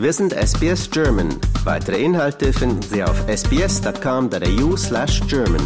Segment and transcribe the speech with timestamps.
[0.00, 1.28] Wir sind SBS German.
[1.62, 5.60] Weitere Inhalte finden Sie auf sbs.com.au slash German.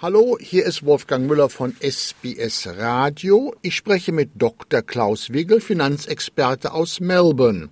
[0.00, 3.54] Hallo, hier ist Wolfgang Müller von SBS Radio.
[3.60, 4.80] Ich spreche mit Dr.
[4.80, 7.68] Klaus Wigel, Finanzexperte aus Melbourne.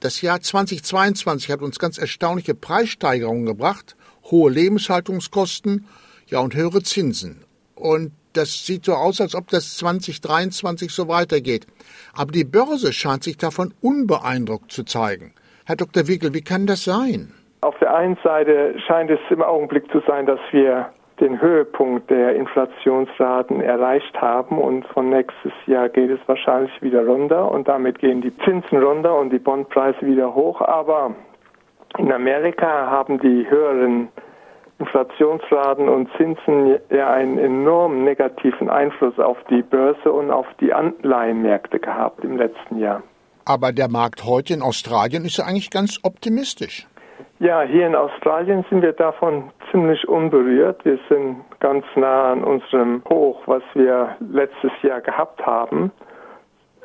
[0.00, 3.96] Das Jahr 2022 hat uns ganz erstaunliche Preissteigerungen gebracht,
[4.30, 5.86] hohe Lebenshaltungskosten,
[6.26, 7.44] ja und höhere Zinsen.
[7.74, 11.66] Und das sieht so aus, als ob das 2023 so weitergeht.
[12.14, 15.34] Aber die Börse scheint sich davon unbeeindruckt zu zeigen.
[15.66, 16.08] Herr Dr.
[16.08, 17.32] Wickel, wie kann das sein?
[17.60, 22.34] Auf der einen Seite scheint es im Augenblick zu sein, dass wir den Höhepunkt der
[22.34, 28.20] Inflationsraten erreicht haben und von nächstes Jahr geht es wahrscheinlich wieder runter und damit gehen
[28.20, 30.60] die Zinsen runter und die Bondpreise wieder hoch.
[30.60, 31.14] Aber
[31.98, 34.08] in Amerika haben die höheren
[34.82, 41.78] Inflationsraten und Zinsen ja einen enorm negativen Einfluss auf die Börse und auf die Anleihenmärkte
[41.78, 43.02] gehabt im letzten Jahr.
[43.44, 46.86] Aber der Markt heute in Australien ist ja eigentlich ganz optimistisch.
[47.38, 50.84] Ja, hier in Australien sind wir davon ziemlich unberührt.
[50.84, 55.92] Wir sind ganz nah an unserem Hoch, was wir letztes Jahr gehabt haben.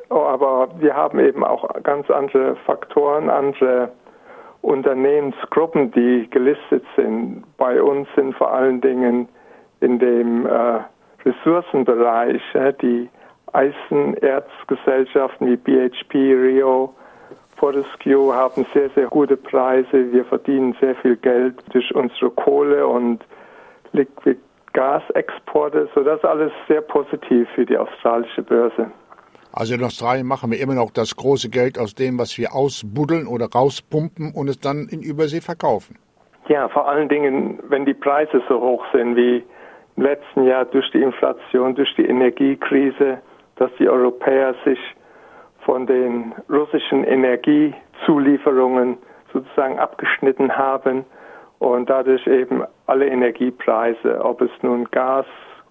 [0.10, 3.92] Aber wir haben eben auch ganz andere Faktoren, andere
[4.68, 7.46] Unternehmensgruppen, die gelistet sind.
[7.58, 9.30] Bei uns sind vor allen Dingen
[9.80, 10.80] in dem äh,
[11.26, 13.10] Ressourcenbereich äh, die
[13.54, 16.94] Eisenerzgesellschaften wie BHP, Rio,
[17.56, 20.12] Fortescue haben sehr, sehr gute Preise.
[20.12, 23.24] Wir verdienen sehr viel Geld durch unsere Kohle und
[23.94, 24.38] Liquid
[24.74, 28.92] Gasexporte, so das alles sehr positiv für die australische Börse.
[29.52, 33.28] Also in Australien machen wir immer noch das große Geld aus dem, was wir ausbuddeln
[33.28, 35.98] oder rauspumpen und es dann in Übersee verkaufen.
[36.48, 39.44] Ja, vor allen Dingen, wenn die Preise so hoch sind wie
[39.98, 43.18] im letzten Jahr durch die Inflation, durch die Energiekrise,
[43.56, 44.80] dass die Europäer sich
[45.66, 48.98] von den russischen Energiezulieferungen
[49.34, 51.04] sozusagen abgeschnitten haben
[51.60, 55.26] und dadurch eben alle Energiepreise, ob es nun Gas,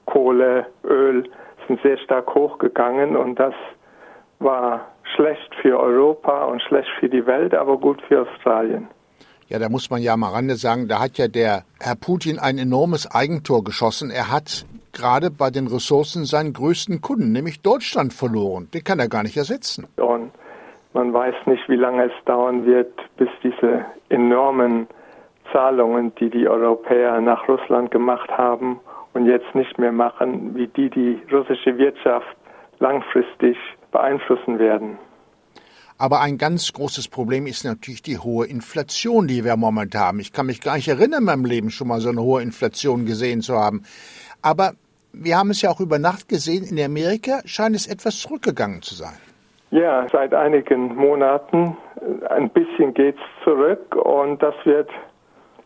[0.04, 1.24] Kohle, Öl,
[1.66, 3.54] sind sehr stark hochgegangen und das
[4.38, 8.88] war schlecht für Europa und schlecht für die Welt, aber gut für Australien.
[9.48, 12.58] Ja, da muss man ja am Rande sagen, da hat ja der Herr Putin ein
[12.58, 14.10] enormes Eigentor geschossen.
[14.10, 18.68] Er hat gerade bei den Ressourcen seinen größten Kunden, nämlich Deutschland, verloren.
[18.74, 19.86] Den kann er gar nicht ersetzen.
[19.96, 20.32] Und
[20.94, 24.88] man weiß nicht, wie lange es dauern wird, bis diese enormen
[25.52, 28.80] Zahlungen, die die Europäer nach Russland gemacht haben
[29.16, 32.36] und jetzt nicht mehr machen, wie die die russische Wirtschaft
[32.78, 33.56] langfristig
[33.90, 34.98] beeinflussen werden.
[35.98, 40.20] Aber ein ganz großes Problem ist natürlich die hohe Inflation, die wir momentan haben.
[40.20, 43.06] Ich kann mich gar nicht erinnern, in meinem Leben schon mal so eine hohe Inflation
[43.06, 43.84] gesehen zu haben.
[44.42, 44.72] Aber
[45.14, 48.94] wir haben es ja auch über Nacht gesehen, in Amerika scheint es etwas zurückgegangen zu
[48.94, 49.16] sein.
[49.70, 51.74] Ja, seit einigen Monaten
[52.28, 54.90] ein bisschen geht es zurück und das wird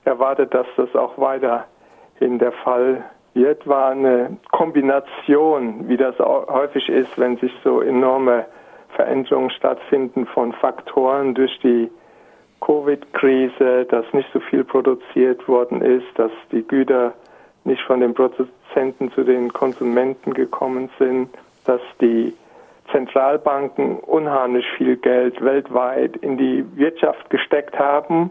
[0.04, 3.04] erwartet, dass das auch weiterhin der Fall
[3.34, 8.46] wird, war eine Kombination, wie das häufig ist, wenn sich so enorme
[8.94, 11.90] Veränderungen stattfinden von Faktoren durch die
[12.60, 17.14] Covid-Krise, dass nicht so viel produziert worden ist, dass die Güter
[17.64, 21.28] nicht von den Produzenten zu den Konsumenten gekommen sind,
[21.64, 22.34] dass die
[22.90, 28.30] Zentralbanken unheimlich viel Geld weltweit in die Wirtschaft gesteckt haben,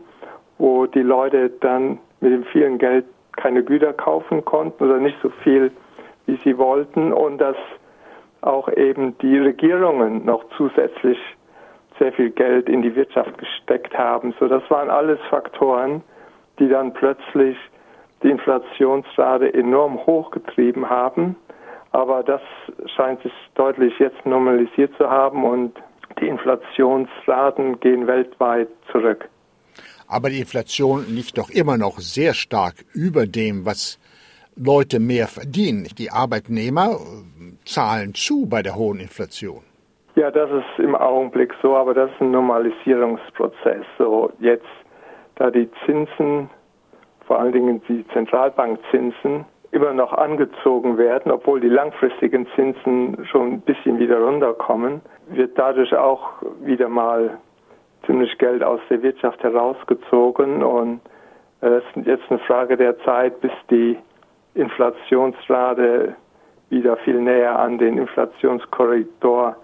[0.57, 3.05] wo die Leute dann mit dem vielen Geld
[3.39, 5.71] keine Güter kaufen konnten oder nicht so viel,
[6.25, 7.55] wie sie wollten und dass
[8.41, 11.17] auch eben die Regierungen noch zusätzlich
[11.97, 14.33] sehr viel Geld in die Wirtschaft gesteckt haben.
[14.39, 16.01] So, das waren alles Faktoren,
[16.59, 17.57] die dann plötzlich
[18.23, 21.35] die Inflationsrate enorm hochgetrieben haben.
[21.91, 22.41] Aber das
[22.95, 25.73] scheint sich deutlich jetzt normalisiert zu haben und
[26.19, 29.27] die Inflationsraten gehen weltweit zurück.
[30.09, 33.99] Aber die Inflation liegt doch immer noch sehr stark über dem, was
[34.55, 35.87] Leute mehr verdienen.
[35.97, 39.61] Die Arbeitnehmer äh, zahlen zu bei der hohen Inflation.
[40.15, 43.85] Ja, das ist im Augenblick so, aber das ist ein Normalisierungsprozess.
[43.97, 44.65] So jetzt,
[45.35, 46.49] da die Zinsen,
[47.25, 53.61] vor allen Dingen die Zentralbankzinsen, immer noch angezogen werden, obwohl die langfristigen Zinsen schon ein
[53.61, 57.37] bisschen wieder runterkommen, wird dadurch auch wieder mal
[58.09, 60.99] ziemlich Geld aus der Wirtschaft herausgezogen und
[61.61, 63.97] äh, es ist jetzt eine Frage der Zeit, bis die
[64.55, 66.15] Inflationsrate
[66.69, 69.55] wieder viel näher an den Inflationskorridor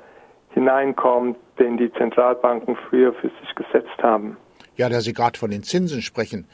[0.50, 4.38] hineinkommt, den die Zentralbanken früher für sich gesetzt haben.
[4.76, 6.48] Ja, da Sie gerade von den Zinsen sprechen,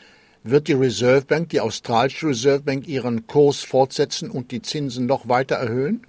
[0.44, 5.28] wird die Reserve Bank, die australische Reserve Bank, ihren Kurs fortsetzen und die Zinsen noch
[5.28, 6.06] weiter erhöhen?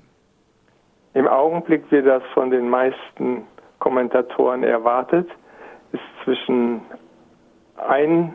[1.15, 3.43] Im Augenblick wird das von den meisten
[3.81, 5.29] Kommentatoren erwartet,
[5.93, 6.81] ist zwischen
[7.77, 8.33] einer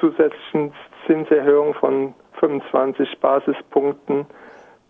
[0.00, 0.72] zusätzlichen
[1.06, 4.26] Zinserhöhung von 25 Basispunkten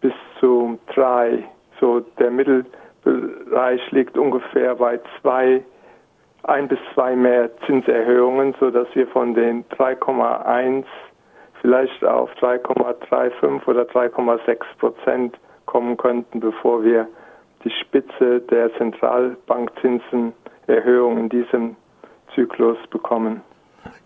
[0.01, 1.45] bis zu drei.
[1.81, 5.63] So der Mittelbereich liegt ungefähr bei zwei,
[6.43, 10.85] ein bis zwei mehr Zinserhöhungen, so dass wir von den 3,1
[11.61, 17.09] vielleicht auf 3,35 oder 3,6 Prozent kommen könnten, bevor wir
[17.65, 18.71] die Spitze der
[20.69, 21.77] Zentralbankzinsenerhöhung in diesem
[22.35, 23.43] Zyklus bekommen.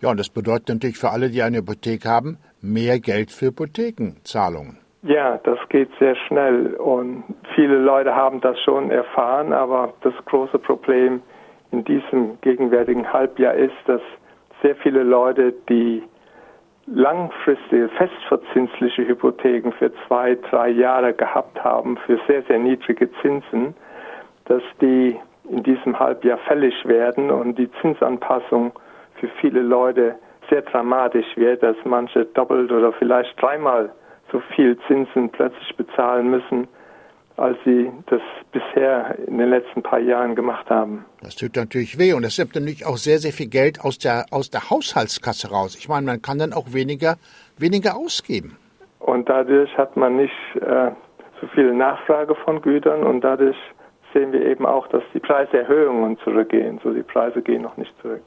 [0.01, 4.77] Ja, und das bedeutet natürlich für alle, die eine Hypothek haben, mehr Geld für Hypothekenzahlungen.
[5.03, 7.25] Ja, das geht sehr schnell und
[7.55, 11.21] viele Leute haben das schon erfahren, aber das große Problem
[11.71, 14.01] in diesem gegenwärtigen Halbjahr ist, dass
[14.61, 16.03] sehr viele Leute, die
[16.85, 23.73] langfristige festverzinsliche Hypotheken für zwei, drei Jahre gehabt haben für sehr, sehr niedrige Zinsen,
[24.45, 25.17] dass die
[25.49, 28.71] in diesem Halbjahr fällig werden und die Zinsanpassung
[29.19, 30.15] für viele Leute
[30.49, 33.91] sehr dramatisch wird, dass manche doppelt oder vielleicht dreimal
[34.31, 36.67] so viel Zinsen plötzlich bezahlen müssen,
[37.37, 41.05] als sie das bisher in den letzten paar Jahren gemacht haben.
[41.21, 44.25] Das tut natürlich weh und das nimmt natürlich auch sehr, sehr viel Geld aus der,
[44.31, 45.75] aus der Haushaltskasse raus.
[45.75, 47.15] Ich meine, man kann dann auch weniger,
[47.57, 48.57] weniger ausgeben.
[48.99, 50.91] Und dadurch hat man nicht äh,
[51.41, 53.57] so viel Nachfrage von Gütern und dadurch
[54.13, 56.79] sehen wir eben auch, dass die Preiserhöhungen zurückgehen.
[56.83, 58.23] So die Preise gehen noch nicht zurück.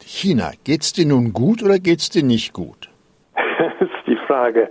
[0.00, 2.88] China, geht's dir nun gut oder geht's dir nicht gut?
[3.34, 4.68] das ist die Frage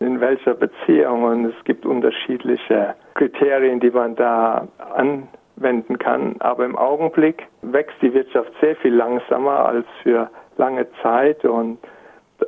[0.00, 1.24] in welcher Beziehung.
[1.24, 6.36] Und es gibt unterschiedliche Kriterien, die man da anwenden kann.
[6.40, 11.44] Aber im Augenblick wächst die Wirtschaft sehr viel langsamer als für lange Zeit.
[11.44, 11.78] Und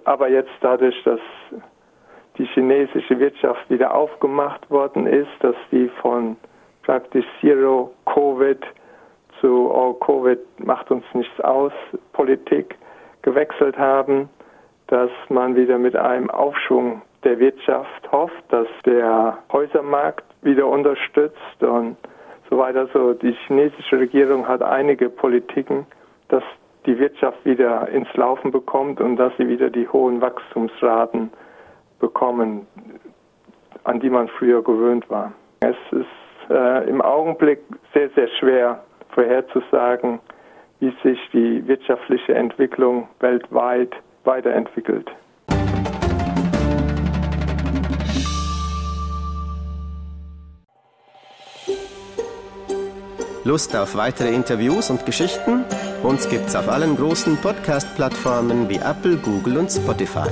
[0.04, 1.20] aber jetzt dadurch, dass
[2.36, 6.36] die chinesische Wirtschaft wieder aufgemacht worden ist, dass die von
[6.88, 8.58] praktisch Zero Covid
[9.42, 11.72] zu Oh Covid macht uns nichts aus
[12.14, 12.76] Politik
[13.20, 14.30] gewechselt haben,
[14.86, 21.98] dass man wieder mit einem Aufschwung der Wirtschaft hofft, dass der Häusermarkt wieder unterstützt und
[22.48, 22.88] so weiter.
[22.94, 25.86] So die chinesische Regierung hat einige Politiken,
[26.28, 26.42] dass
[26.86, 31.30] die Wirtschaft wieder ins Laufen bekommt und dass sie wieder die hohen Wachstumsraten
[32.00, 32.66] bekommen,
[33.84, 35.32] an die man früher gewöhnt war.
[35.60, 36.06] Es ist
[36.50, 37.60] äh, im Augenblick
[37.94, 38.82] sehr, sehr schwer
[39.14, 40.20] vorherzusagen,
[40.80, 45.10] wie sich die wirtschaftliche Entwicklung weltweit weiterentwickelt.
[53.44, 55.64] Lust auf weitere Interviews und Geschichten?
[56.02, 60.28] Uns gibt's auf allen großen Podcast-Plattformen wie Apple, Google und Spotify.